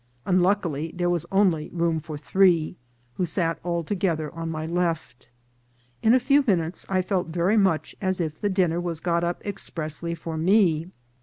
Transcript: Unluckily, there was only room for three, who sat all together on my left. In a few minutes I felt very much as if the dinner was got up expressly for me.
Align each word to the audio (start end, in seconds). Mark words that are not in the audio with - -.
Unluckily, 0.25 0.91
there 0.95 1.11
was 1.11 1.27
only 1.31 1.69
room 1.71 1.99
for 1.99 2.17
three, 2.17 2.75
who 3.17 3.25
sat 3.27 3.59
all 3.63 3.83
together 3.83 4.33
on 4.33 4.49
my 4.49 4.65
left. 4.65 5.29
In 6.01 6.15
a 6.15 6.19
few 6.19 6.43
minutes 6.47 6.87
I 6.89 7.03
felt 7.03 7.27
very 7.27 7.55
much 7.55 7.95
as 8.01 8.19
if 8.19 8.41
the 8.41 8.49
dinner 8.49 8.81
was 8.81 8.99
got 8.99 9.23
up 9.23 9.45
expressly 9.45 10.15
for 10.15 10.37
me. 10.37 10.87